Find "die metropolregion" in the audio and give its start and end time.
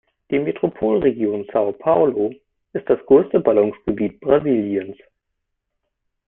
0.31-1.43